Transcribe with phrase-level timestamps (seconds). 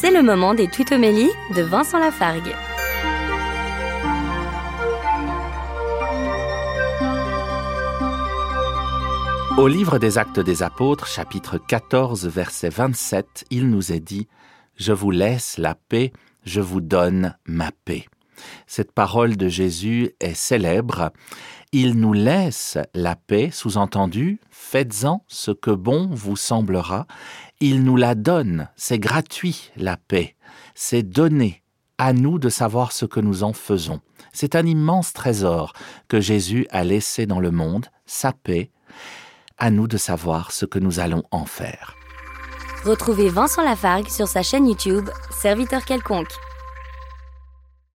[0.00, 2.54] C'est le moment des tutomélies de Vincent Lafargue.
[9.58, 14.26] Au livre des Actes des Apôtres, chapitre 14, verset 27, il nous est dit
[14.74, 16.12] Je vous laisse la paix,
[16.46, 18.06] je vous donne ma paix.
[18.66, 21.12] Cette parole de Jésus est célèbre.
[21.72, 27.06] Il nous laisse la paix, sous-entendu, faites-en ce que bon vous semblera.
[27.60, 30.34] Il nous la donne, c'est gratuit la paix,
[30.74, 31.62] c'est donné
[31.96, 34.00] à nous de savoir ce que nous en faisons.
[34.32, 35.72] C'est un immense trésor
[36.08, 38.72] que Jésus a laissé dans le monde, sa paix,
[39.56, 41.94] à nous de savoir ce que nous allons en faire.
[42.84, 46.32] Retrouvez Vincent Lafargue sur sa chaîne YouTube, Serviteur quelconque.